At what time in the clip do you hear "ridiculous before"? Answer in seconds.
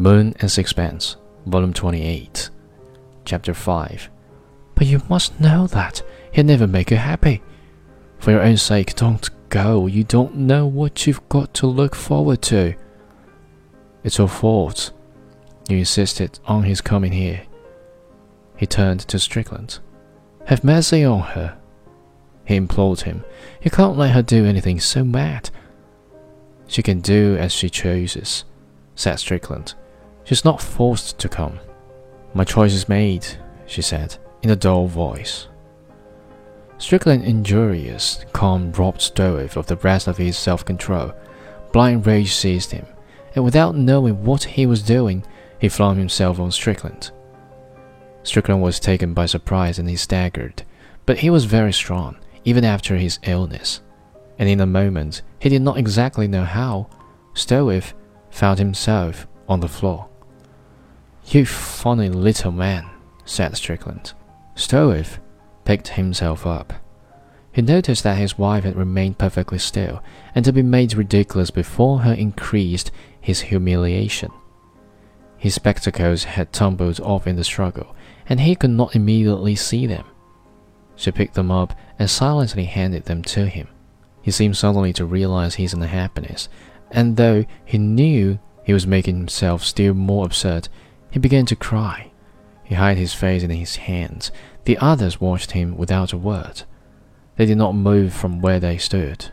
70.94-72.00